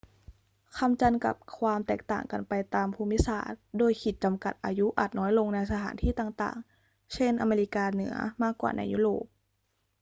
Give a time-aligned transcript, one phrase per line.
[0.77, 9.25] คำจำกัดความแตกต่างกันไปตามภูมิศาสตร์ โดยขีดจำกัดอายุอาจน้อยลงในสถานที่ต่าง ๆ เช่น อเมริกาเหนือ มากกว่าในยุโรป